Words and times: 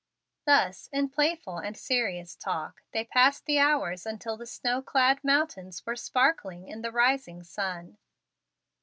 Thus, 0.47 0.89
in 0.91 1.09
playful 1.09 1.59
and 1.59 1.77
serious 1.77 2.35
talk, 2.35 2.81
they 2.91 3.03
passed 3.03 3.45
the 3.45 3.59
hours 3.59 4.07
until 4.07 4.35
the 4.35 4.47
snow 4.47 4.81
clad 4.81 5.23
mountains 5.23 5.85
were 5.85 5.95
sparkling 5.95 6.67
in 6.67 6.81
the 6.81 6.91
rising 6.91 7.43
sun. 7.43 7.99